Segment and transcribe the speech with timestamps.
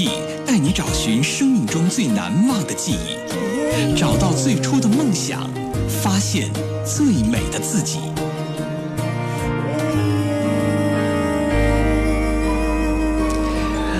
[0.00, 5.48] 音乐的名义，带你找寻生命中最难忘的记忆，找到最初的梦想，
[6.02, 6.50] 发现
[6.84, 7.98] 最美的自己。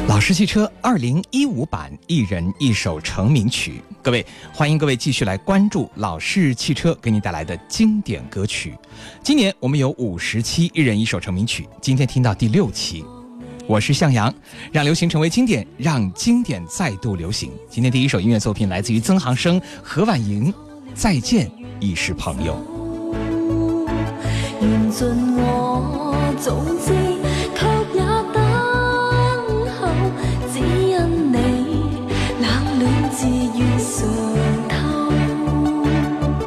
[0.09, 8.75] 老式汽车二零一五版一人一首成名曲，各位欢迎各位继续来关注老式汽车给你带来的经典歌曲。
[9.23, 13.05] 今年我们有五十期一人一首成名曲，今天听到第六期。
[13.71, 14.35] 我是向阳，
[14.73, 17.53] 让流行成为经典，让经典再度流行。
[17.69, 20.53] 今天第一首音乐作品来自于曾航生、何婉莹，
[20.93, 22.53] 《再见已是朋友》。
[24.61, 26.93] 缘尽我早知，
[27.55, 28.01] 却也
[28.35, 28.43] 等
[29.79, 29.87] 候，
[30.53, 30.59] 只
[30.91, 31.37] 因你
[32.43, 33.25] 冷暖自
[33.55, 33.95] 如常
[34.69, 34.75] 透。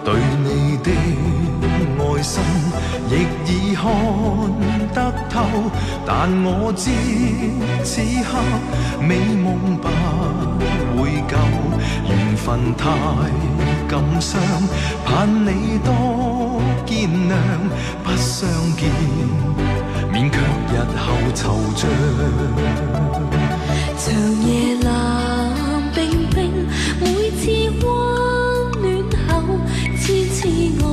[0.03, 0.07] 对
[0.43, 0.91] 你的
[2.03, 2.43] 爱心
[3.07, 3.11] 亦
[3.47, 3.81] 已看
[6.05, 6.91] 但我知
[7.83, 8.37] 此刻
[9.01, 9.87] 美梦不
[11.01, 11.35] 会够，
[12.07, 12.83] 缘分太
[13.87, 14.39] 感伤，
[15.03, 17.31] 盼你多见谅，
[18.03, 18.47] 不相
[18.77, 18.91] 见，
[20.11, 20.37] 免却
[20.69, 21.03] 日后
[21.33, 21.41] 惆
[21.75, 21.81] 怅。
[23.97, 24.13] 长
[24.45, 24.87] 夜冷
[25.95, 26.41] 冰冰，
[26.99, 27.41] 每次
[27.81, 27.85] 温
[28.81, 28.85] 暖
[29.27, 29.31] 后，
[29.97, 30.39] 痴痴
[30.77, 30.83] 爱，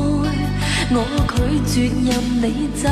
[0.92, 0.97] 我
[1.28, 1.36] 拒
[1.66, 1.75] 绝
[2.06, 2.09] 任
[2.41, 2.44] 你
[2.82, 2.88] 走。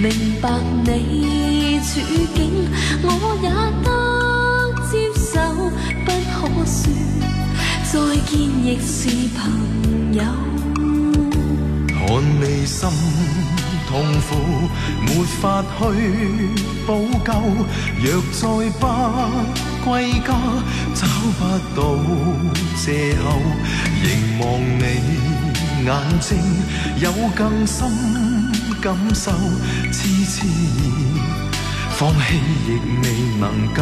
[0.00, 0.48] 明白
[0.82, 2.00] 你处
[2.34, 2.40] 境，
[3.02, 3.06] 我
[3.42, 3.50] 也
[3.84, 3.86] 得
[4.90, 5.36] 接受，
[6.06, 6.80] 不可说
[7.84, 7.92] 再
[8.24, 8.32] 见
[8.64, 8.96] 亦是
[9.36, 9.38] 朋
[10.14, 10.22] 友。
[11.88, 12.00] 看
[12.40, 12.88] 你心
[13.86, 13.90] 痛
[14.22, 14.28] 苦，
[15.04, 15.68] 没法去
[16.86, 16.88] 补
[17.22, 17.30] 救。
[18.00, 18.42] 若再
[18.80, 18.82] 不
[19.84, 20.28] 归家，
[20.94, 21.06] 找
[21.36, 21.40] 不
[21.78, 21.78] 到
[22.82, 23.38] 借口，
[24.02, 24.08] 凝
[24.40, 24.44] 望
[24.78, 24.80] 你
[25.84, 25.88] 眼
[26.20, 26.28] 睛，
[27.02, 27.86] 有更深
[28.80, 29.30] 感受。
[29.92, 30.46] 痴痴
[31.90, 32.18] 放弃
[32.66, 32.68] 亦
[33.02, 33.04] 未
[33.38, 33.78] 能够。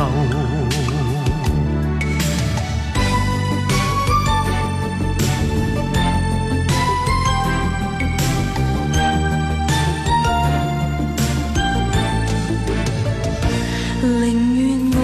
[14.01, 14.59] 宁愿
[14.95, 14.99] 我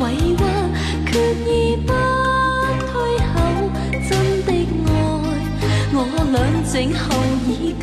[0.00, 0.02] 委
[0.36, 0.42] 屈，
[1.10, 1.12] 决
[1.46, 1.88] 意不
[2.92, 2.92] 退
[3.32, 3.34] 后。
[4.08, 4.10] 真
[4.44, 4.48] 的
[4.86, 4.88] 爱，
[5.92, 5.98] 我
[6.30, 7.02] 俩静候
[7.48, 7.50] 已
[7.80, 7.82] 久。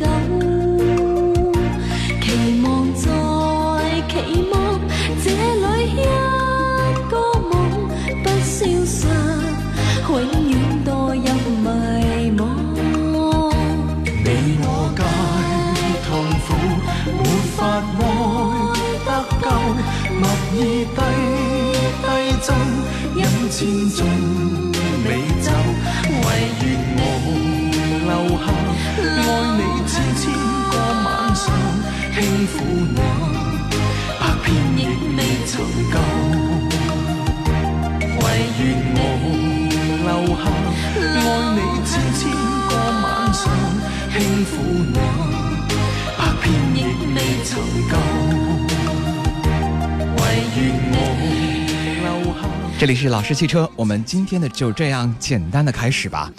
[52.82, 56.32] 这里是老式汽车，我们今天的就这样简单的开始吧。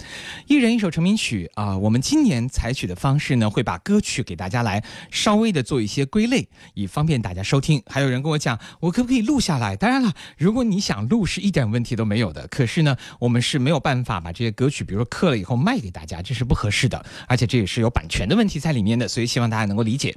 [0.46, 7.82] 一人一首成名曲啊，我们今年采取的方式呢，会把歌曲给大家来稍微的做一些归类，以方便大家收听。
[7.86, 9.76] 还有人跟我讲，我可不可以录下来？
[9.76, 12.48] 当然了，如果你想录，是一点问题都没有的。
[12.48, 20.16] 可是呢，我们是没有办法把这些歌曲，比如说刻了以后卖给大家，这是不合适的，而且这也是有版权的问题在里面的，所以希望大家能够理解。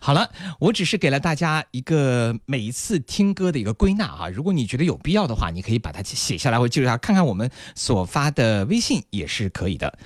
[0.00, 4.28] 好了，我只是给了大家一个每一次听歌的一个归纳啊。
[4.30, 9.98] 如果你觉得有必要的话，你你可以把它写下来我记录下，看看我们所发的微信也是可以的。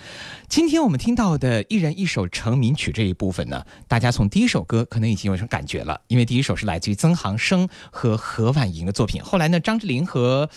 [0.49, 10.49] 今天我们听到的一人一首成名曲这一部分呢，大家从第一首歌可能已经有什么感觉了，因为第一首是来自于曾航生和何婉莹的作品，后来呢，张智霖和。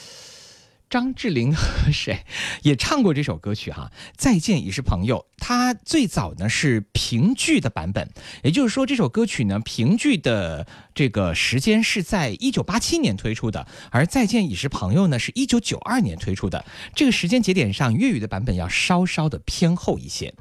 [0.89, 2.25] 张智霖 和谁
[2.63, 3.91] 也唱过这首歌曲哈？
[4.15, 5.25] 再见已是朋友。
[5.37, 8.09] 他最早呢是评剧的版本，
[8.43, 16.63] 也就是说这首歌曲呢评剧的这个时间是在一九八七年推出的，而再见已是朋友呢是一九九二年推出的。
[16.93, 20.33] 这个时间节点上，粤语的版本要稍稍的偏后一些。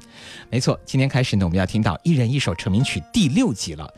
[0.49, 3.93] 没错，今天开始呢，我们要听到一人一首成名曲第六集了。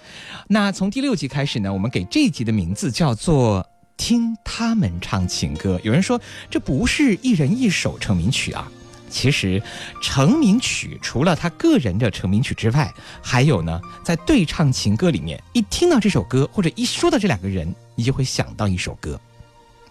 [0.47, 3.70] 那从第六集开始呢，我们给这一集的名字叫做。
[4.01, 6.19] 听他们唱情歌，有人说
[6.49, 8.67] 这不是一人一首成名曲啊。
[9.11, 9.61] 其实，
[10.01, 19.21] 成名曲除了他个人的成名曲之外，还有呢，在对唱情歌里面，一听到这首歌或者一说到这两个人，你就会想到一首歌，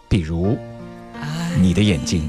[0.08, 0.58] 比如
[1.60, 2.22] 《你的眼睛》，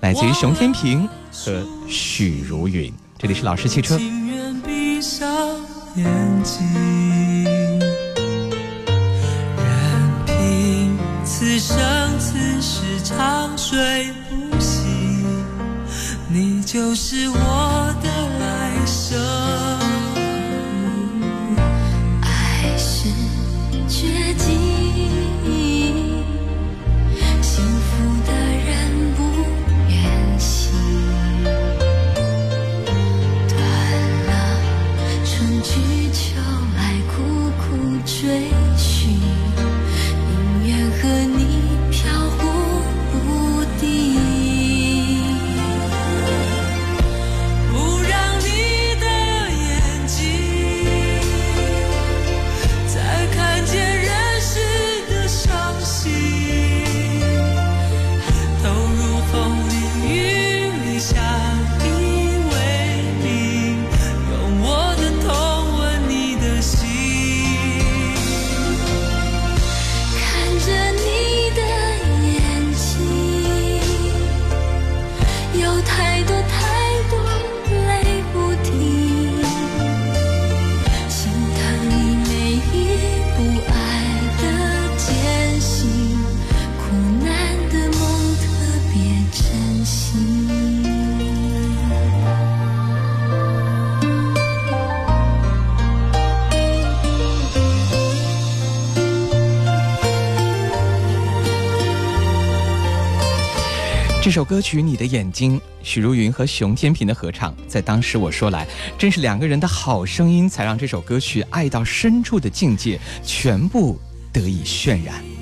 [0.00, 2.92] 来自于熊天平和许茹芸。
[3.16, 3.98] 这里是老师汽车。
[11.26, 11.76] 此生
[12.18, 14.84] 此世长睡不醒，
[16.28, 19.43] 你就是我的来生。
[104.44, 108.66] 歌曲《你的眼睛》，许茹芸和熊天平的合唱，在当时我说来，
[108.98, 113.98] 真是两个人的好声音，才让这首歌曲爱到深处的境界全部
[114.32, 115.33] 得以渲染。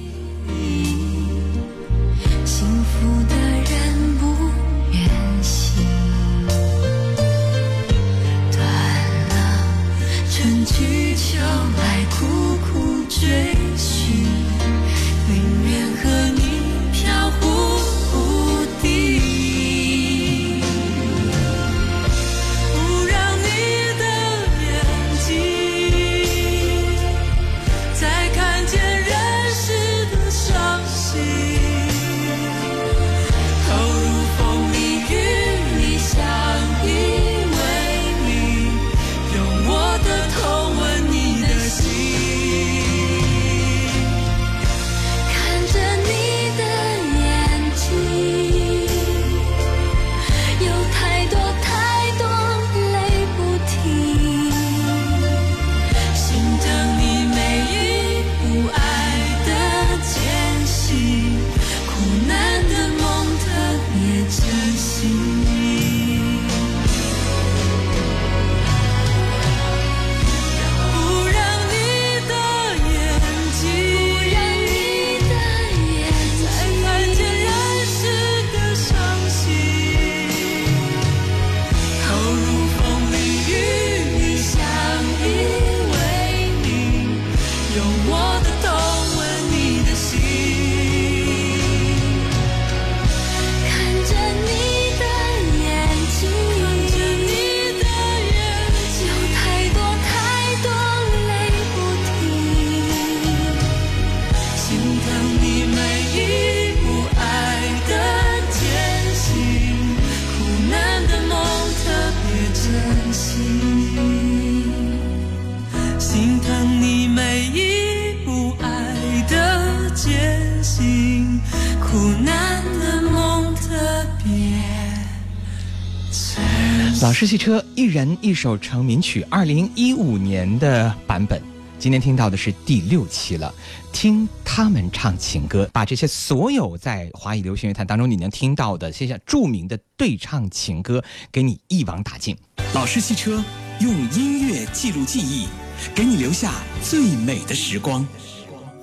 [127.23, 131.41] 老式汽车一人一首成名曲，二零一五年的版本。
[131.79, 133.55] 今天听到的是第六期了，
[133.93, 141.01] 听他们唱情歌，把这些所有在华语流行乐坛当中你能听到的这些著名的对唱情歌，
[141.31, 142.37] 给你一网打尽。
[142.75, 143.41] 老式汽车
[143.79, 145.47] 用音乐记录记忆，
[145.95, 146.53] 给你留下
[146.83, 148.05] 最美的时光。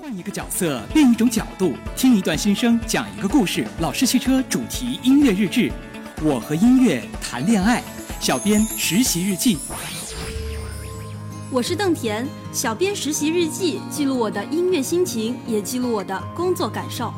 [0.02, 3.68] 换一个角色，另一种角度，听一段心声，讲一个故事。
[3.80, 5.70] 老式汽车主题音乐日志，
[6.22, 7.84] 我和音乐谈恋爱。
[8.20, 9.58] 小编实习日记。
[11.50, 17.14] 我是邓田，小编实习日记，记录我的音乐心情，也记录我的工作感受。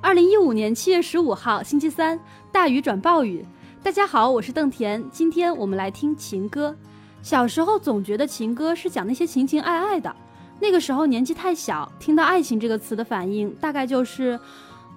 [0.00, 2.18] 二零一五年七月十五号，星期三，
[2.50, 3.46] 大雨转暴雨。
[3.80, 6.76] 大家好，我是邓田，今天我们来听情歌。
[7.22, 10.14] 小时候总觉得情歌是讲那些情情爱爱的，
[10.58, 14.38] 那个时候年纪太小，听到爱情这个词的反应大概就是，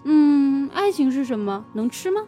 [0.04, 1.66] 嗯，爱情是什么？
[1.74, 2.22] 能吃吗？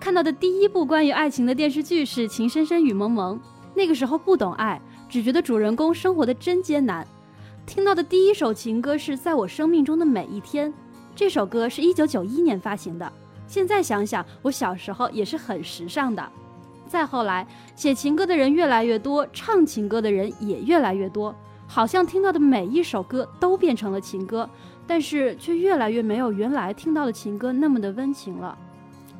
[0.00, 3.36] 看到的第一部关于爱情的电视剧是《情深深雨蒙蒙》，
[3.74, 7.06] 那个时候不懂爱，只觉得主人公生活的真艰难。
[7.66, 10.72] 听到的第一首情歌是在我生命中的每一天，
[11.16, 13.12] 这首歌是一九九一年发行的。
[13.46, 16.24] 现在想想，我小时候也是很时尚的。
[16.86, 21.34] 再后来，写情歌的人越来越多，唱情歌的人也越来越多，
[21.66, 24.48] 好像听到的每一首歌都变成了情歌，
[24.88, 28.56] 但是却越来越没有原来听到的情歌那么的温情了。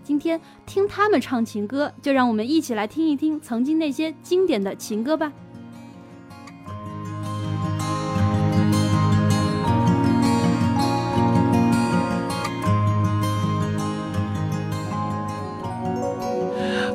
[0.02, 5.30] 今天听他们唱情歌，就让我们一起来听一听曾经那些经典的情歌吧。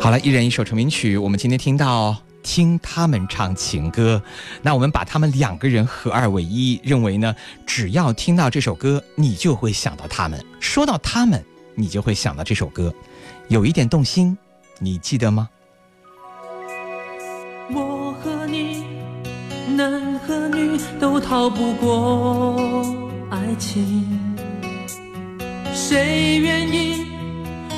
[0.01, 4.21] 好了，一人一首成名曲，我们今天听到听他们唱情歌，
[4.61, 7.35] 那我们把他们两个人合二为一，认为呢，
[7.65, 11.43] 只要听到这首歌，你就会想到他们，说到他们。
[11.75, 12.93] 你就会想到这首歌，
[13.47, 14.37] 有一点动心，
[14.77, 15.49] 你记得吗？
[17.73, 18.85] 我和你，
[19.75, 22.85] 男和女都逃不过
[23.31, 24.37] 爱情，
[25.73, 27.07] 谁愿意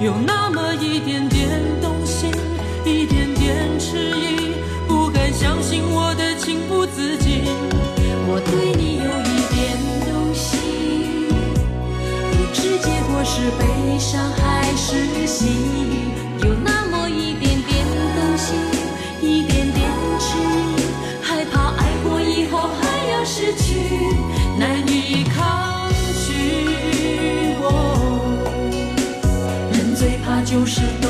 [0.00, 2.30] 有那么一点点动心，
[2.84, 4.54] 一点点迟疑，
[4.86, 7.44] 不敢相信我的情不自禁。
[8.26, 11.28] 我对你有一点动心，
[12.32, 14.64] 不知结果是悲伤还。
[14.76, 15.46] 是喜，
[30.54, 31.03] 就是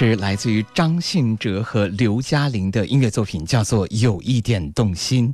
[0.00, 5.30] 是来自于张信哲和刘嘉玲的音乐作品，叫做《有一点动心》。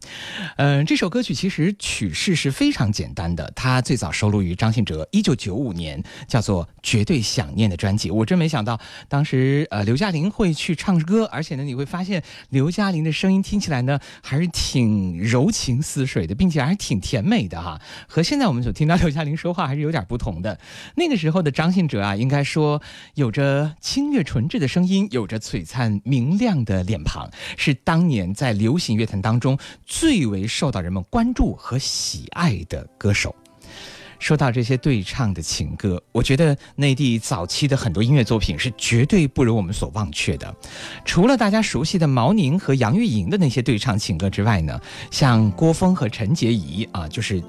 [0.56, 8.10] 嗯，这首歌曲其实曲式是非常简单的，它最早收录于张信哲一九九五年叫做《绝对想念》的专辑。
[8.10, 17.80] 我真没想到，当时呃刘嘉玲会去唱歌，而且呢，你会发现刘嘉玲的声音听起来呢还是挺柔情似水的，并且还是挺甜美的哈。
[18.08, 20.58] 和现在我们所听到刘嘉玲说话还是有点不同的。
[20.96, 22.82] 那个时候的张信哲啊，应该说
[23.14, 24.48] 有着清越纯。
[24.58, 33.34] 的声音，有着璀璨明亮的脸庞，是当年在流行乐坛当中最为受到人们关注和喜爱的歌手。
[34.18, 40.56] 说到这些对唱的情歌，我觉得内地早期的很多音乐作品是绝对不容我们所忘却的。
[41.04, 47.42] 除了大家熟悉的毛宁和杨钰莹的那些对唱情歌之外呢，像郭峰和陈洁仪啊，就是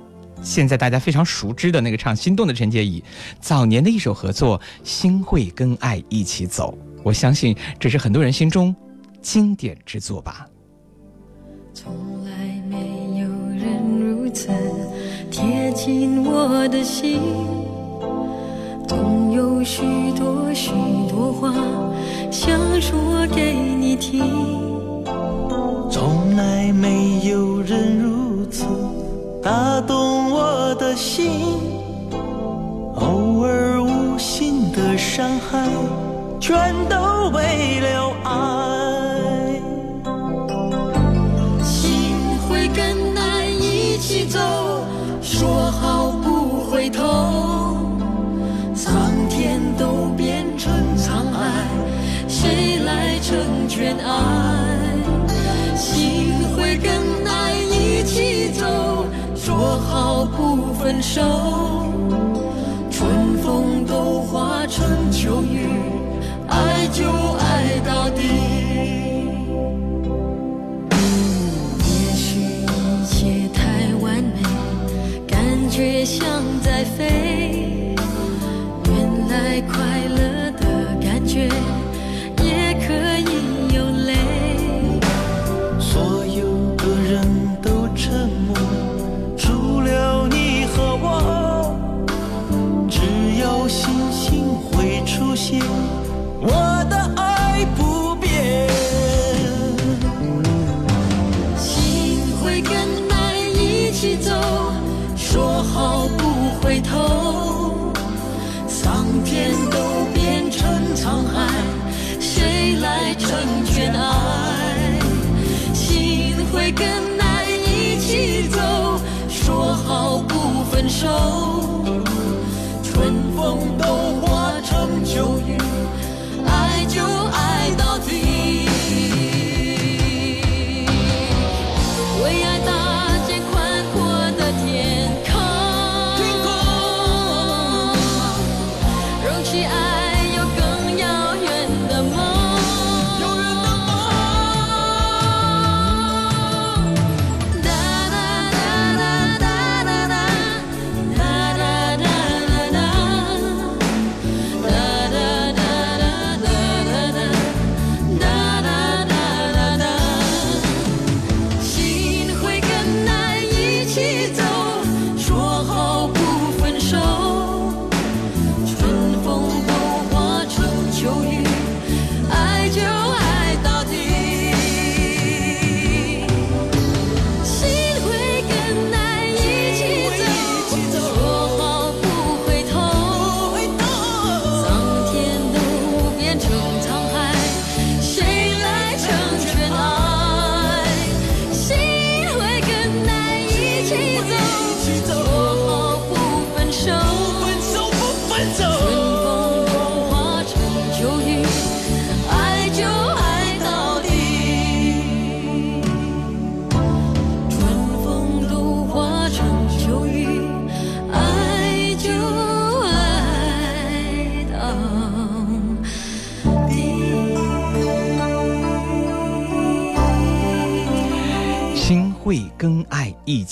[0.43, 3.01] 现在大家非常熟知的那个唱《心动》的陈洁仪，
[3.39, 6.77] 早年的一首合作《心会跟爱一起走》。
[7.03, 8.75] 我相信这是很多人心中
[9.21, 10.47] 经典之作吧。
[11.73, 11.93] 从
[12.25, 12.31] 来
[12.69, 14.49] 没有人如此
[15.31, 17.19] 贴近我的心，
[18.87, 19.83] 总有许
[20.17, 20.71] 多许
[21.09, 21.53] 多话
[22.31, 24.23] 想说给你听。
[25.89, 28.65] 从来没有人如此
[29.41, 31.29] 打动我的心，
[32.95, 35.67] 偶尔无心的伤害。
[36.39, 39.59] 全都为了爱，
[41.63, 42.13] 心
[42.47, 44.39] 会跟爱一起走，
[45.21, 47.03] 说好不回头。
[48.75, 51.67] 苍天都变成沧海，
[52.27, 54.15] 谁来成全爱？
[55.75, 56.91] 心会跟
[57.25, 61.76] 爱一起走，说好不分手。
[76.77, 77.26] 在飞。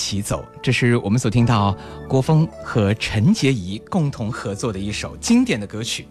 [0.06, 1.76] 起走，这是我们所听到
[2.08, 6.08] 郭峰和陈洁仪共同合作的一首经典的歌曲。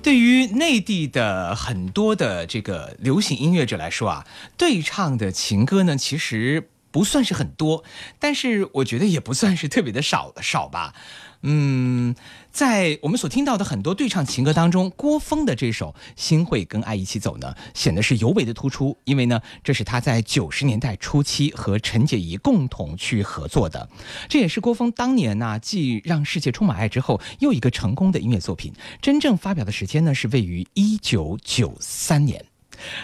[0.00, 4.26] 对于内地的很多的这个流行音乐者来说啊，
[4.56, 7.82] 对唱的情歌呢，其实不算是很多，
[8.20, 10.94] 但是我觉得也不算是特别的少少吧。
[11.42, 12.16] 嗯，
[12.50, 23.88] 在我们所听到的很多对唱情歌当中，郭峰的这首《心会跟爱一起走》呢，显得是尤为的突出，因为呢，这是他在九十年代初期和陈洁仪共同去合作的，
[24.28, 32.47] 这也是郭峰当年呢，继《让世界充满爱》之后又一个成功的音乐作品，真正发表的时间呢，是位于一九九三年。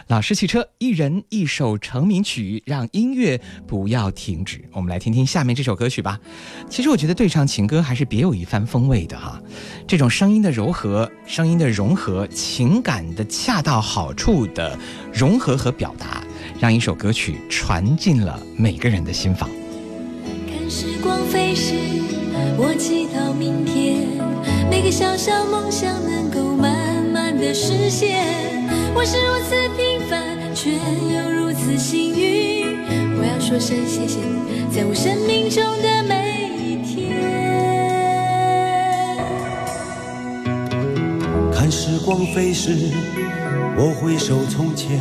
[0.09, 4.65] 老师汽车，一人一首成名曲，让音乐不要停止。
[4.73, 6.19] 我们来听听下面这首歌曲吧。
[6.69, 9.41] 其实我觉得对唱情歌还是别有一番风味的哈，
[9.87, 14.79] 这种声音的柔和，声音的融合，情感的恰到好处的
[15.13, 16.25] 融合和表达，
[16.61, 19.49] 让一首歌曲传进了每个人的心房。
[20.49, 21.75] 看时光飞逝，
[22.57, 24.07] 我祈祷明天
[24.71, 28.64] 每个小小梦想能够慢慢的实现。
[28.97, 32.79] 我是如此平凡，却又如此幸运。
[33.19, 37.13] 我要说声谢谢你，在我生命中的每一天。
[41.53, 42.93] 看时光飞逝，
[43.77, 45.01] 我回首从前，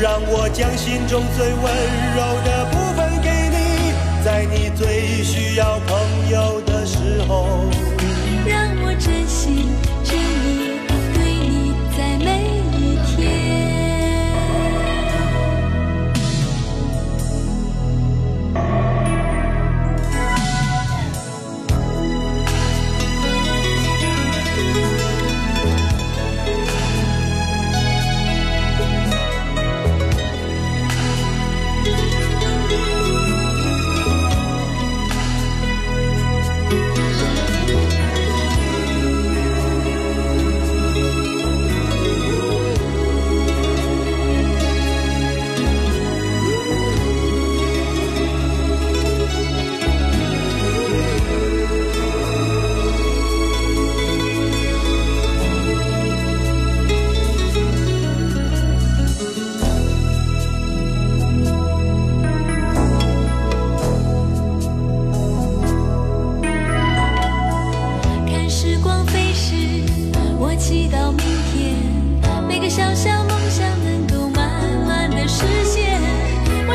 [0.00, 1.64] 让我将心中最温
[2.14, 7.70] 柔的部分给你，在你最需要朋友的时候。
[8.46, 9.95] 让我珍惜。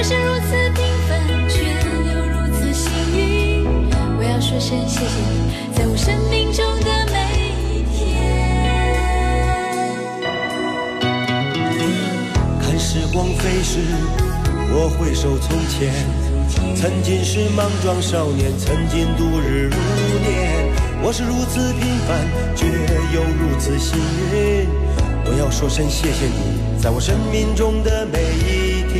[0.01, 1.11] 我是如此平凡
[1.47, 1.61] 却
[2.11, 3.21] 又如此幸运。
[4.17, 7.17] 我要说声谢谢你在我生命中的每
[7.69, 7.95] 一天。
[12.63, 13.77] 看时光飞逝
[14.73, 15.93] 我回首从前
[16.75, 19.77] 曾经是莽撞少年曾经度日如
[20.27, 20.73] 年。
[21.03, 22.65] 我是如此平凡却
[23.13, 23.99] 又如此幸
[24.33, 24.67] 运。
[25.25, 28.60] 我要说声谢谢你在我生命中的每一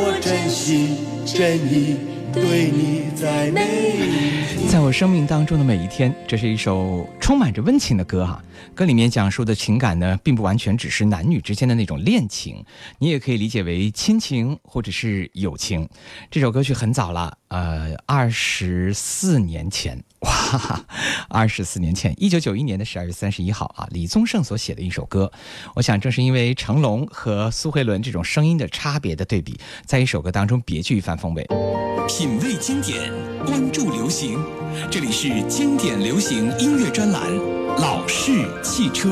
[0.00, 1.96] 我真心真意
[2.32, 8.40] 对你在每在我生命当中的每一天，这是一首充满着温情的歌哈。
[8.76, 12.64] 歌里面讲述的情感呢，并不完全只是男女之间的那种恋情，
[12.98, 15.88] 你也可以理解为亲情或者是友情。
[16.30, 20.84] 这首歌曲很早了，呃，二十四年前， 哇，
[21.28, 25.32] 二十四年前，一九九一年的十二月三十一号啊，李宗盛所写的一首歌。
[25.74, 31.46] 我想，正是因为成龙和苏慧伦这种声音的差别的对比，在一首歌当中别具一番风味。
[32.06, 33.10] 品味经典，
[33.46, 34.38] 关注流行，
[34.90, 37.22] 这里是经典流行音乐专栏
[37.80, 39.08] 《老式汽车》。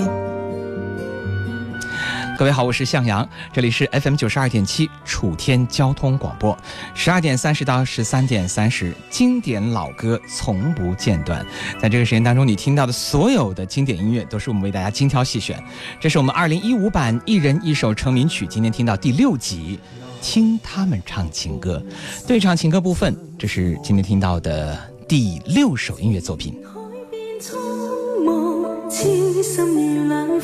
[2.38, 6.54] 各位好，我是向阳，这里是 FM 九十二点七楚天交通广播，
[6.94, 11.42] 十二点三十到十三点三十，经典老歌从不间断。
[11.80, 15.58] 在这个时间当中，你听到的所有的经典音乐，都是我们为大家精挑细选。
[15.98, 19.80] 这是我们二零一五版一人一首成名曲，今天听到第六集，
[20.20, 21.82] 听他们唱情歌，
[22.26, 26.54] 对唱情歌部分，这是今天听到的第六首音乐作品。
[26.66, 26.74] 海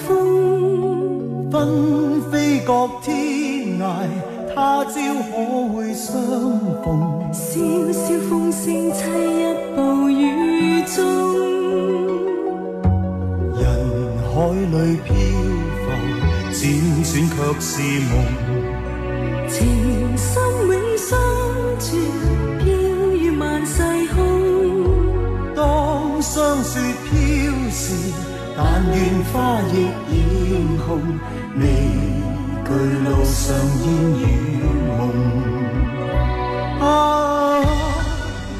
[0.08, 0.21] 边
[1.52, 3.84] 纷飞各天涯，
[4.54, 4.92] 他朝
[5.30, 6.10] 可会相
[6.82, 7.30] 逢？
[7.30, 7.60] 萧
[7.92, 8.98] 萧风声凄
[9.36, 9.44] 一
[9.76, 11.04] 暴雨中，
[13.60, 13.62] 人
[14.32, 14.32] 海
[14.72, 15.12] 里漂
[15.82, 15.84] 浮，
[16.54, 16.56] 辗
[17.04, 17.70] 转却是
[18.08, 18.10] 梦。
[19.50, 19.52] 情
[20.16, 20.32] 深
[20.68, 21.10] 永相
[21.78, 21.84] 存，
[22.60, 22.64] 飘
[23.14, 23.82] 于万世
[24.14, 24.16] 空。
[25.54, 25.60] 当
[26.22, 27.10] 霜雪飘
[27.70, 27.84] 时，
[28.56, 28.96] 但愿
[29.30, 29.76] 花亦
[30.44, 31.00] 天空。
[31.54, 31.62] 未
[32.64, 32.70] 惧
[33.04, 33.86] 路上烟
[34.18, 34.20] 雨
[34.88, 35.00] 梦，
[36.80, 36.84] 啊，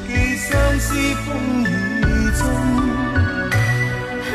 [0.06, 0.86] 寄相思
[1.24, 1.26] 风
[1.64, 1.66] 雨
[2.38, 2.40] 中，
[4.30, 4.34] 啊，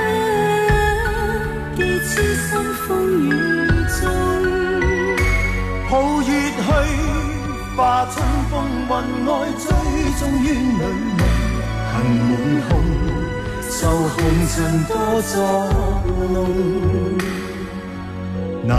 [1.75, 2.49] 寄痴心
[2.87, 2.87] 风
[3.21, 3.29] 雨
[4.01, 4.03] 中，
[5.89, 6.67] 抱月去，
[7.77, 7.79] 化
[8.11, 8.15] 春
[8.49, 8.53] 风
[8.89, 8.91] 云
[9.25, 9.65] 外，追
[10.19, 10.81] 踪怨侣梦，
[11.93, 12.29] 恨满
[12.67, 12.69] 空，
[13.87, 14.17] 愁红
[14.49, 15.31] 尘多作
[16.33, 16.35] 弄。
[18.65, 18.75] 难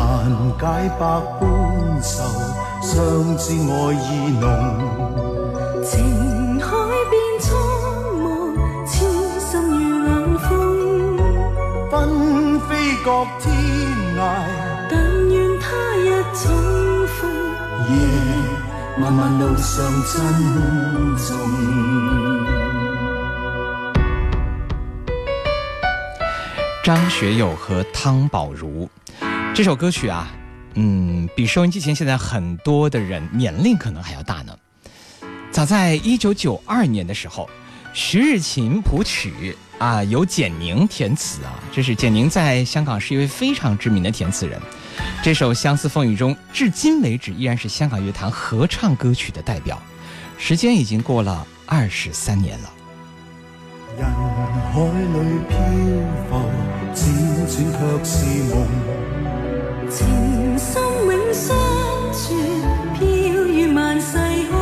[0.58, 0.62] 解
[1.00, 1.02] 百
[1.40, 1.42] 般
[2.02, 2.12] 愁，
[2.82, 2.92] 相
[3.38, 4.06] 知爱意
[4.38, 4.44] 浓。
[5.82, 6.66] 情海
[7.08, 7.48] 变苍
[8.20, 8.28] 茫，
[8.86, 8.92] 痴
[9.40, 10.46] 心如冷风。
[11.90, 13.08] 纷飞各
[13.40, 13.50] 天
[14.14, 14.20] 涯，
[14.90, 14.92] 但
[15.30, 15.64] 愿他
[15.96, 16.44] 日重
[17.16, 17.18] 逢。
[17.88, 17.92] 夜
[19.00, 19.72] 漫漫路上
[20.12, 20.14] 珍
[21.16, 22.07] 重。
[26.88, 28.88] 张学友和汤宝如。
[29.54, 30.26] 这首歌曲啊，
[30.72, 34.56] 嗯，比收音机前现在很多的人年龄可能还要大呢。
[35.50, 37.46] 早在一九九二年的时候，
[37.92, 44.58] 徐日勤谱曲啊，由简宁填词啊，这是简宁在香港是一位非常知名的填词人。
[45.22, 49.78] 这首《相思风雨中》至今为止依然是香港乐坛合唱歌曲的代表。
[50.38, 52.72] 时间已经过了二十三年了。
[54.78, 55.16] 海里
[55.48, 55.58] 漂
[56.28, 56.30] 浮，
[56.94, 56.96] 辗
[57.48, 57.58] 转却
[58.04, 58.14] 是
[58.54, 58.54] 梦。
[59.90, 59.96] 情
[60.56, 60.70] 深
[61.04, 61.44] 永相
[62.12, 62.22] 存，
[62.94, 63.02] 飘
[63.44, 64.12] 于万世
[64.48, 64.52] 空。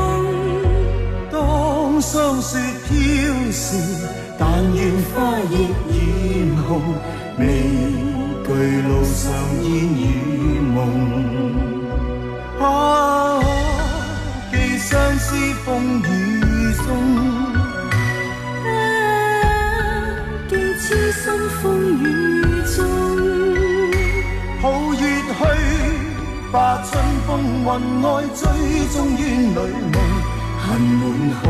[1.31, 2.57] 当霜雪
[2.88, 2.90] 飘
[3.52, 3.76] 时，
[4.38, 4.79] 但愿
[5.12, 5.14] 花
[5.50, 5.52] 亦
[5.92, 5.94] 艳
[6.66, 6.81] 红。
[7.38, 7.44] 未
[8.42, 8.48] 惧
[8.88, 9.20] 路上
[9.64, 9.68] 烟
[10.00, 10.02] 雨
[10.74, 10.76] 梦。
[12.59, 12.64] 啊，
[14.50, 15.26] 寄相思
[15.62, 16.05] 风雨
[21.66, 22.05] 风雨
[22.76, 22.76] 中。
[24.62, 25.35] 抱月去
[26.52, 27.29] 把春风
[27.64, 27.66] 云
[28.02, 28.40] 外，追
[28.92, 29.55] 踪怨侣
[29.92, 29.96] 梦，
[30.62, 31.02] 恨满
[31.42, 31.44] 胸，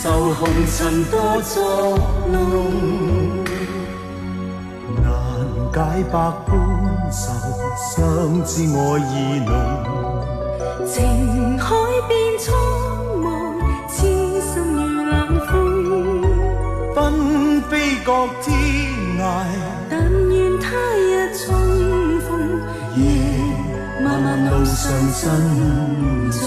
[0.00, 0.02] 愁
[0.34, 0.40] 红
[0.76, 0.78] 尘
[1.10, 1.98] 多作
[2.30, 2.32] 弄。
[5.02, 5.04] 难
[5.72, 5.76] 解
[6.12, 6.14] 百
[6.46, 6.48] 般
[7.10, 7.20] 愁，
[7.96, 7.96] 相
[8.44, 9.12] 知爱意
[9.44, 9.50] 浓。
[10.86, 11.66] 情海
[12.08, 12.46] 变苍
[13.20, 13.26] 茫，
[13.90, 13.96] 痴
[14.40, 15.12] 心如冷
[15.48, 15.52] 风。
[16.94, 16.96] 纷
[17.68, 17.72] 飞
[18.04, 18.10] 各
[18.42, 18.46] 天
[19.18, 19.44] 涯，
[19.90, 21.46] 但愿他日重
[22.20, 22.28] 逢。
[22.96, 23.02] 夜
[24.02, 25.22] 漫漫路上珍
[26.30, 26.40] 重，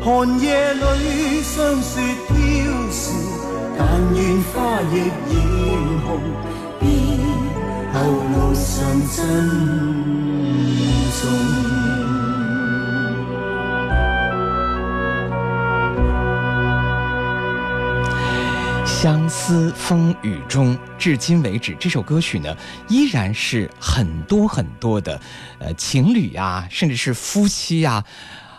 [0.00, 0.06] 寒
[0.40, 2.34] 夜里霜雪飘
[2.90, 3.02] 时，
[3.76, 3.80] 但
[4.14, 4.18] 愿
[4.52, 4.54] 花
[4.92, 4.94] 亦
[5.30, 5.36] 艳
[6.06, 6.08] 红，
[6.80, 6.82] 别
[7.92, 7.96] 后
[8.34, 8.68] 路上
[9.14, 9.16] 珍
[11.20, 11.87] 重。
[19.00, 22.56] 相思风雨中，至今为止，这首歌曲呢，
[22.88, 25.20] 依然是很多很多的，
[25.60, 28.04] 呃，情侣呀，甚至是夫妻呀，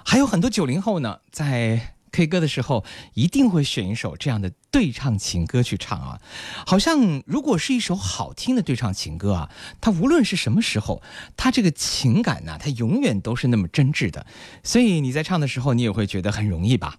[0.05, 6.21] 还有很多九零后呢，在 K 歌的时候一定会选一首这样的对唱情歌去唱啊。
[6.65, 9.49] 好像如果是一首好听的对唱情歌啊，
[9.81, 11.01] 它无论是什么时候，
[11.37, 14.25] 它这个情感呢，它永远都是那么真挚的。
[14.63, 16.97] 所以你在唱的时候，你也会觉得很容易吧？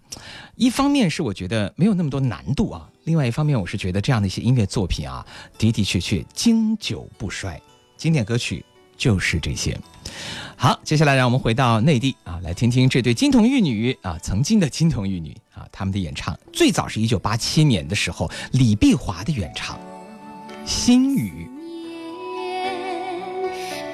[0.57, 5.27] 一方面是我觉得没有那么多难度啊，另外一方面我是觉得这样的一些音乐作品啊，
[5.59, 7.61] 的的确确经久不衰，
[7.97, 8.65] 经典歌曲
[9.01, 9.75] 就是这些。
[10.55, 16.39] 好，接下来让我们回到内地啊，来听听这对金童玉女啊，曾经的金童玉女啊，他们的演唱。
[16.53, 19.75] 最早是一九八七年的时候，李碧华的原唱，
[20.67, 21.49] 《心语》。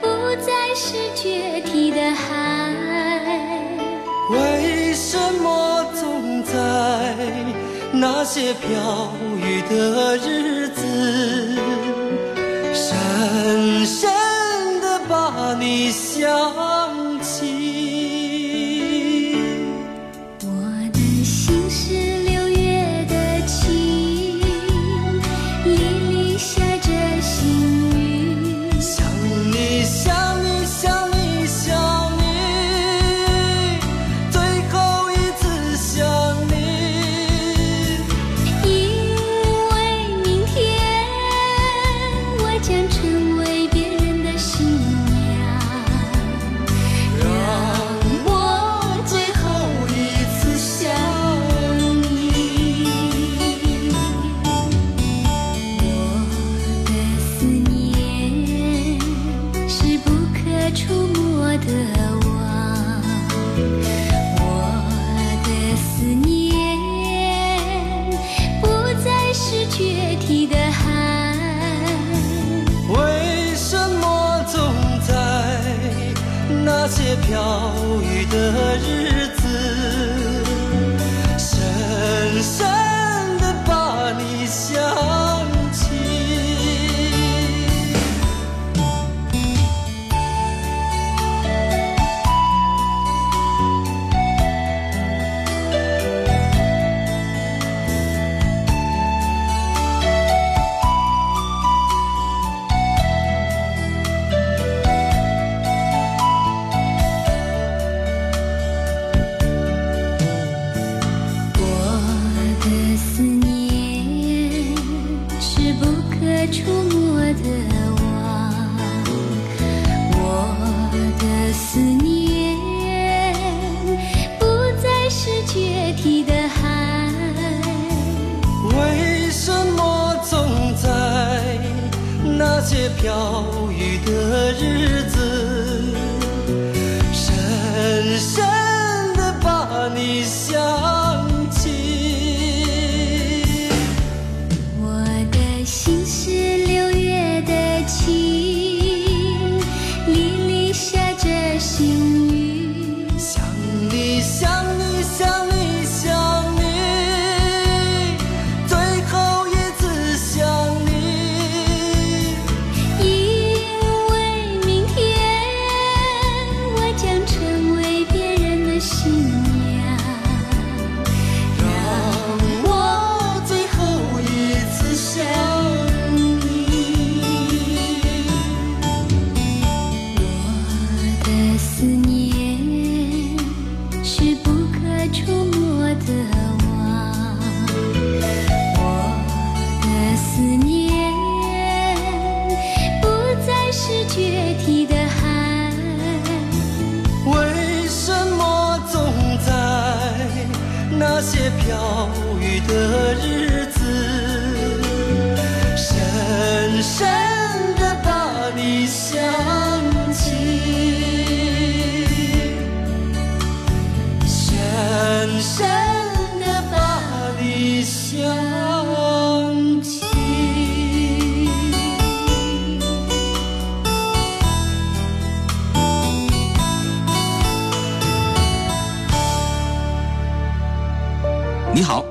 [0.01, 0.09] 不
[0.45, 2.73] 再是决堤的海，
[4.31, 7.17] 为什么总在
[7.93, 10.83] 那些飘雨的日子，
[12.75, 14.36] 深深。
[15.37, 16.25] 把你想
[17.21, 17.86] 起。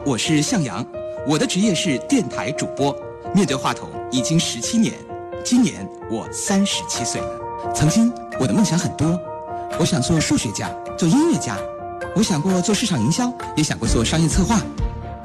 [0.08, 0.86] 我是向阳，
[1.28, 2.96] 我的职业是电台主播。
[3.34, 4.94] 面对话筒已经十七年，
[5.44, 7.22] 今年我三十七岁。
[7.74, 9.20] 曾经我的梦想很多，
[9.78, 11.58] 我想做数学家，做音乐家，
[12.16, 14.62] 我想过做市场营销，也想过做商业策划。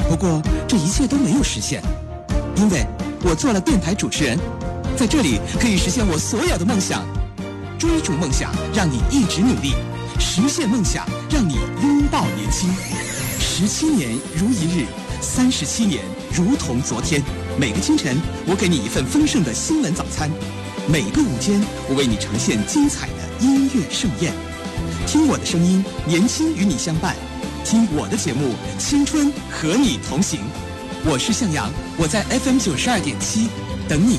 [0.09, 1.80] 不过这一切都没有实现，
[2.57, 2.84] 因为
[3.22, 4.36] 我做了电台主持人，
[4.97, 7.05] 在这里可以实现我所有的梦想。
[7.78, 9.70] 追逐梦想，让你一直努力；
[10.18, 12.68] 实现梦想，让你拥抱年轻。
[13.38, 14.84] 十七年如一日，
[15.20, 16.03] 三十七年
[16.34, 17.22] 如同昨天。
[17.57, 20.28] 每个清晨，我给你一份丰盛的新闻早餐；
[20.88, 24.49] 每个午间，我为你呈现精彩的音乐盛宴。
[25.07, 27.14] 听我的声音，年轻与你相伴；
[27.64, 30.40] 听我的节目，青春和你同行。
[31.05, 33.48] 我是向阳，我在 FM 九十二点七
[33.88, 34.18] 等你。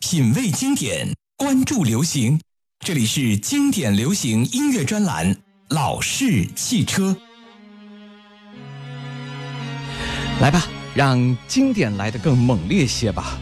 [0.00, 2.40] 品味经典，关注流行，
[2.84, 5.34] 这里是经典流行音乐专栏
[5.68, 7.10] 《老式汽车》。
[10.40, 13.38] 来吧，让经典来得更猛烈些吧。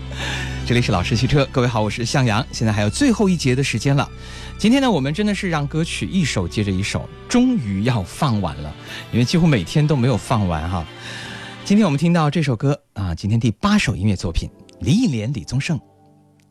[0.67, 2.45] 这里是老式汽车，各位好，我是向阳。
[2.51, 4.11] 现在还有最后一节的时间了。
[4.59, 8.75] 今天呢，我们真的是让歌曲一首接着一首，终于要放完了，
[9.13, 10.85] 因为几乎每天都没有放完哈。
[11.65, 14.51] 今天我们听到这首歌啊，今天第八首音乐作品，
[14.81, 15.79] 李忆莲、李宗盛，《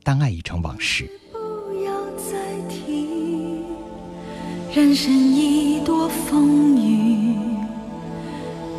[0.01, 1.03] 当爱已成往事》。
[1.33, 2.37] 不要再
[2.69, 3.65] 提，
[4.73, 7.35] 人生已多风雨，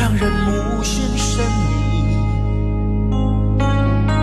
[0.00, 2.16] 让人无限神秘。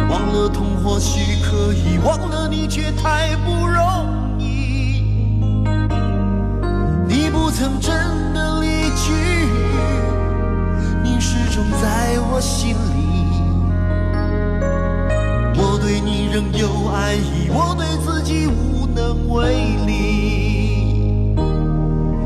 [0.10, 5.04] 忘了痛或许可以，忘了你却太不容易。
[7.08, 7.94] 你不曾真
[8.34, 9.14] 的离去，
[11.04, 12.76] 你始终在我心里。
[15.60, 19.54] 我对你仍有爱意，我对自己无能为
[19.86, 19.94] 力。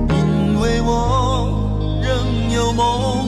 [0.08, 3.28] 因为我仍有梦，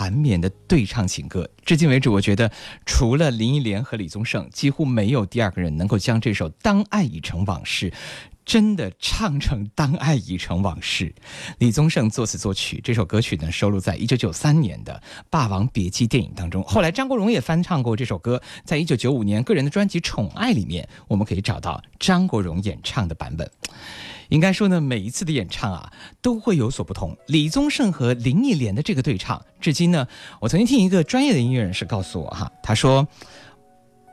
[0.00, 1.46] 缠绵的对唱情歌！
[1.62, 2.50] 至今为止，我觉得
[2.86, 7.90] 除了林忆莲和李宗盛，几乎没有第二个人能够将这首《当爱已成往事》
[8.46, 11.04] 真的唱成《当爱已成往事》。
[11.58, 16.64] 李宗盛作词作曲，这首歌曲呢收录在一九九三年的《霸王别姬》电影当中。
[16.64, 23.50] 后来张国荣也翻唱过这首歌，在一九九五年个人的专辑《宠爱》里面，我们可以找到张国荣演唱的版本。
[24.30, 27.16] 应该说呢，每一次的演唱啊，都会有所不同。
[27.26, 30.06] 李宗盛和林忆莲的这个对唱，至今呢，
[30.40, 33.06] 我曾经听一个专业的音乐人士告诉我哈，他说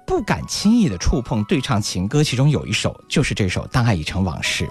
[0.05, 4.65] 不敢轻易的触碰对唱情歌，其中有一首就是这首《当爱已成往事》。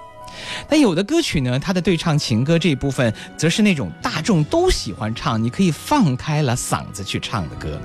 [0.69, 7.81] 但有的歌曲呢，它的对唱情歌这一部分，则是那种大众都喜欢唱，你可以放开了嗓子去唱的歌。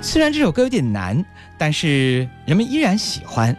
[0.00, 1.22] 虽然这首歌有点难，
[1.58, 3.54] 但是人们依然喜欢。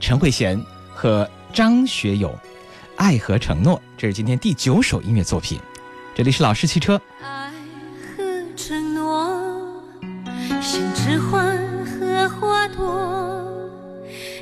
[0.00, 0.62] 陈慧娴
[0.94, 2.38] 和张学友。
[2.98, 5.58] 爱和承诺，这是今天第九首音乐作品。
[6.16, 7.00] 这里是老师汽车。
[7.22, 7.52] 爱
[8.16, 8.24] 和
[8.56, 9.80] 承诺，
[10.60, 13.40] 像指环和花朵，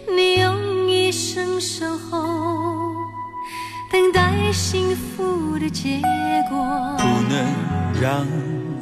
[0.08, 2.94] 你用一生守候，
[3.92, 6.00] 等待幸福的结
[6.48, 6.96] 果。
[6.96, 7.44] 不能
[8.00, 8.26] 让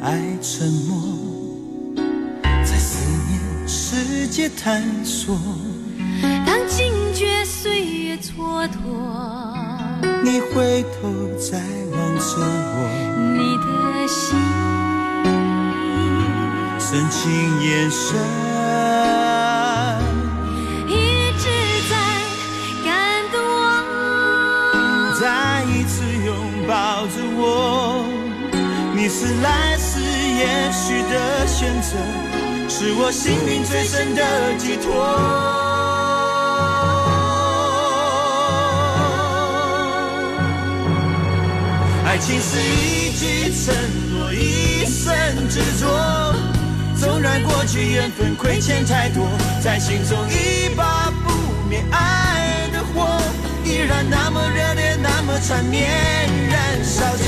[0.00, 1.02] 爱沉默，
[2.64, 5.36] 在思念世界探索。
[6.46, 9.53] 当惊觉岁月蹉跎。
[10.24, 11.58] 你回头再
[11.92, 12.76] 望着我，
[13.36, 13.68] 你的
[14.08, 14.24] 心
[16.80, 17.20] 深情
[17.60, 18.16] 眼神
[20.88, 21.44] 一直
[21.90, 21.92] 在
[22.86, 22.88] 感
[23.30, 26.34] 动我，再一次拥
[26.66, 28.06] 抱着我。
[28.96, 31.98] 你是来世也许的选择，
[32.66, 34.22] 是我心灵最深的
[34.56, 35.73] 寄托。
[42.14, 43.74] 爱情是一句承
[44.12, 45.12] 诺，一生
[45.48, 46.32] 执着。
[46.96, 49.26] 纵然过去缘分亏欠太多，
[49.60, 51.32] 在心中一把不
[51.68, 53.20] 灭爱的火，
[53.64, 55.90] 依然那么热烈，那么缠绵，
[56.48, 57.24] 燃烧着。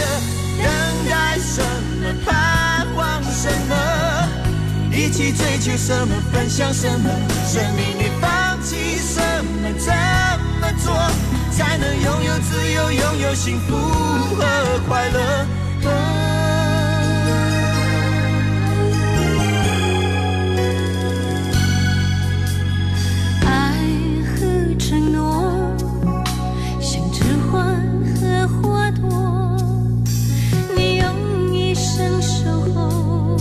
[0.63, 1.61] 等待什
[2.01, 2.15] 么？
[2.25, 3.75] 盼望什么？
[4.93, 6.15] 一起追求什么？
[6.33, 7.11] 分享什么？
[7.45, 9.69] 生命里放弃什么？
[9.81, 9.93] 怎
[10.61, 11.36] 么做？
[11.57, 14.45] 才能拥有自由，拥有幸福和
[14.87, 15.47] 快乐。
[23.47, 23.49] 爱
[24.35, 24.37] 和
[24.79, 25.75] 承诺，
[26.79, 27.75] 像指环
[28.21, 29.57] 和花朵，
[30.77, 33.39] 你用一生守候，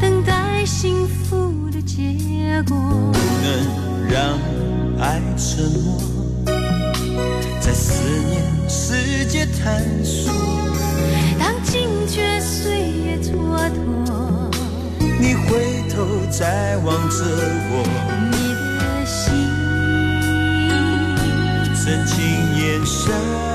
[0.00, 2.76] 等待幸福的结果。
[3.12, 3.46] 不能
[4.10, 4.36] 让
[5.00, 6.05] 爱沉默。
[7.72, 10.32] 思念世界探索，
[11.38, 13.70] 当惊觉岁月蹉
[14.06, 14.10] 跎，
[15.20, 15.96] 你回头
[16.30, 17.24] 再望着
[17.70, 17.84] 我，
[18.30, 18.34] 你
[18.78, 19.14] 的心
[21.74, 22.14] 深情
[22.56, 23.45] 眼神。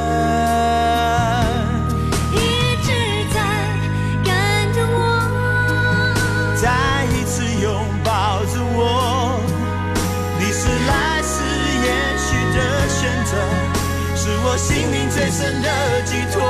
[15.32, 15.70] 深的
[16.06, 16.44] 寄托。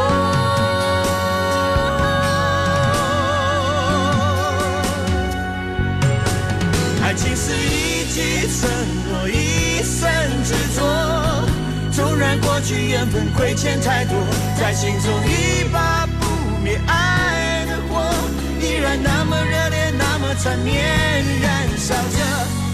[7.03, 8.69] 爱情是一句承
[9.07, 10.09] 诺，一生
[10.43, 10.79] 执着。
[11.91, 14.17] 纵然过去缘分亏欠太多，
[14.59, 18.01] 在心中一把不灭爱的火，
[18.59, 20.73] 依然那么热烈，那么缠绵，
[21.41, 22.17] 燃烧着。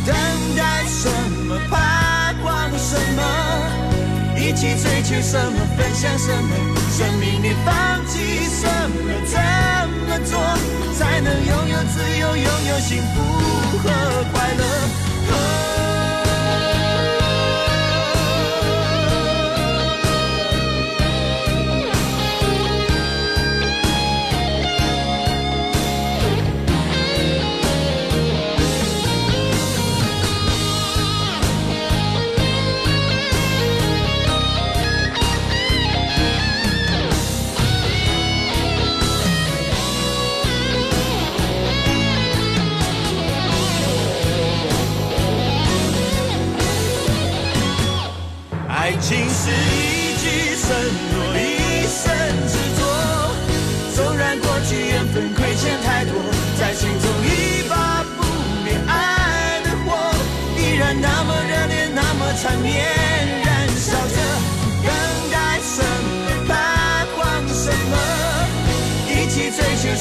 [0.05, 0.15] 等
[0.55, 1.09] 待什
[1.47, 1.59] 么？
[1.69, 3.86] 盼望什么？
[4.47, 5.59] 一起追求什么？
[5.77, 6.55] 分享什么？
[6.89, 8.95] 生命里放弃什么？
[9.25, 9.37] 怎
[10.07, 10.39] 么做
[10.97, 13.89] 才能拥有自由，拥有幸福和
[14.31, 15.66] 快乐？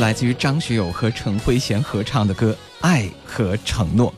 [0.00, 4.10] 来自于张学友和陈慧娴合唱的歌《爱和承诺》。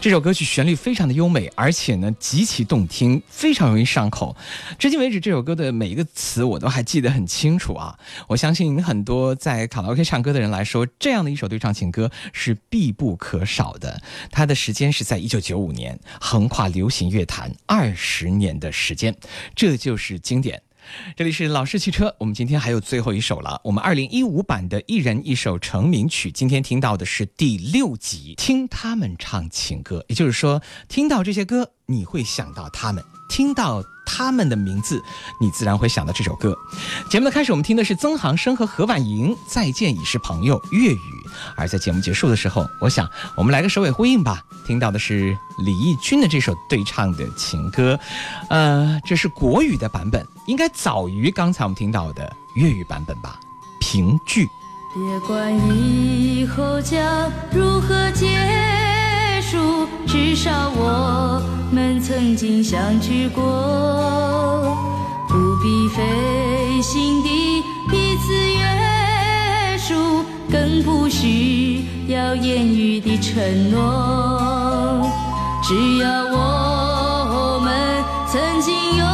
[0.00, 4.34] 这首歌曲旋律非常的优美，而且呢极其动听，非常容易上口。
[4.78, 7.94] 至今为止，这首歌的每一个词我都还记得很清楚啊！
[8.26, 14.00] 我相信很多在卡拉 OK 唱歌的人来说，这样的一首对唱情歌是必不可少的。
[14.30, 19.14] 它的时间是在一九九五年，横跨流行乐坛二十年的时间，
[19.54, 20.62] 这就是经典。
[21.16, 23.60] 这里是老式汽车，我们今天还有最后一首了。
[23.64, 30.04] 我们二零一五版的一人一首成名曲，今天听到的是第六集，听他们唱情歌。
[30.08, 35.02] 也就是说，听到这些歌，你会想到他们；听到他们的名字，
[35.40, 36.56] 你自然会想到这首歌。
[37.10, 40.98] 节目的开始，我们听的是曾航生和何婉莹《再见已是朋友》粤语。
[41.56, 44.42] 而在节目结束的时候，我想我们来个首尾呼应吧。
[44.66, 47.98] 听到的是李翊君的这首对唱的情歌，
[48.50, 53.38] 呃，这是国语的版本，应该早于刚才我们听到的粤语版本吧？
[53.78, 54.48] 评剧。
[54.94, 58.26] 别管以后将如何结
[59.42, 64.74] 束，至少我们曾经相聚过，
[65.28, 66.02] 不必费
[66.80, 70.24] 心地彼此约束。
[70.50, 75.06] 更不需要言语的承诺，
[75.62, 79.07] 只要我们曾经拥有。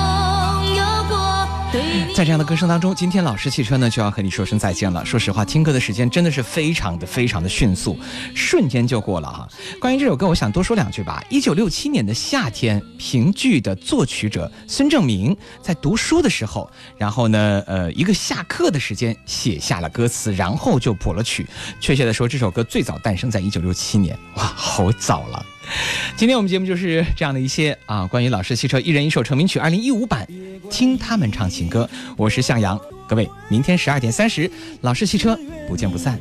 [2.14, 5.04] 在这样的歌声当中，今天老师汽车呢就要和你说声再见了。
[5.04, 7.98] 说实话，听歌的时间真的是非常的非常的迅速，
[8.36, 9.48] 瞬间就过了哈。
[9.80, 11.20] 关于这首歌，我想多说两句吧。
[11.28, 21.44] 一九六七年的夏天，评剧的作曲者孙正明在读书的时候，然后呢，呃，一个下课的时间写下了歌词，然后就谱了曲。
[21.80, 25.44] 确切的说，这首歌最早诞生在一九六七年，哇，好早了。
[26.16, 30.26] 今天我们节目就是这样的一些啊，关于老式汽车一人一首成名曲二零一五版，
[30.70, 31.88] 听他们唱情歌。
[32.16, 34.50] 我是向阳，各位，明天十二点三十，
[34.82, 36.18] 老式汽车不见不散。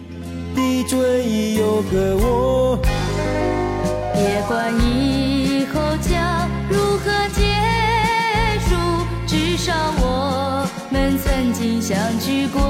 [0.55, 2.79] 的追有个我，
[4.13, 7.41] 别管以后将如何结
[8.67, 8.75] 束，
[9.27, 12.61] 至少我们曾经相聚过，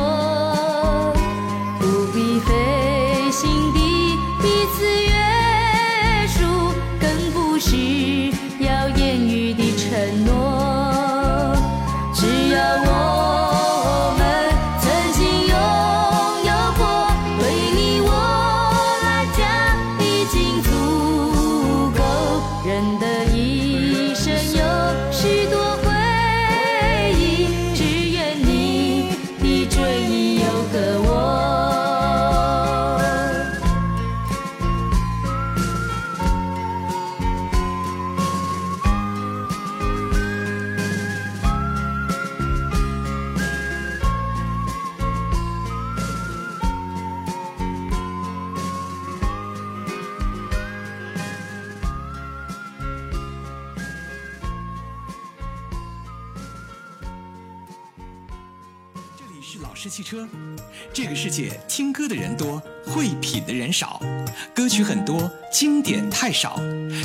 [66.24, 66.58] 太少；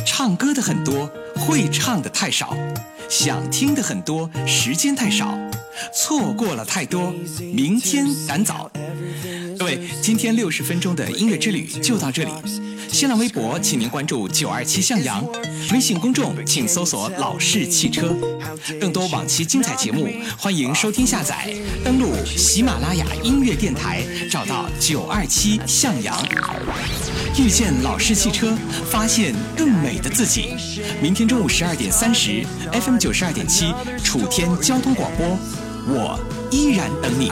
[0.06, 2.54] 唱歌的很多，会唱的太少；
[3.10, 5.36] 想听的很多，时间太少。
[5.92, 7.12] 错过了太多，
[7.52, 8.70] 明天赶早。
[9.58, 12.30] 各位，今天六十分钟的音乐之旅就到这里。
[12.92, 15.20] 新浪微博，请您关注九二七向阳；
[15.72, 18.16] 微信公众，请搜索“老式汽车”。
[18.80, 20.08] 更多往期精彩节目，
[20.38, 21.52] 欢迎收听下载。
[21.84, 26.16] 登录喜马拉雅音乐电台，找到九二七向阳。
[27.38, 28.52] 遇见老式汽车，
[28.90, 30.56] 发现更美的自己。
[31.00, 33.72] 明天中午十二点三十，FM 九十二点七，
[34.02, 35.38] 楚天交通广播，
[35.86, 36.18] 我
[36.50, 37.30] 依然等你。